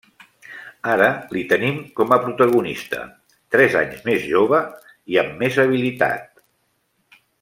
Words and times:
Ara 0.93 1.09
li 1.35 1.43
tenim 1.51 1.75
com 1.99 2.15
a 2.17 2.19
protagonista, 2.23 3.01
tres 3.57 3.77
anys 3.83 4.01
més 4.09 4.25
jove 4.33 4.63
i 5.15 5.21
amb 5.25 5.37
més 5.45 5.61
habilitat. 5.67 6.43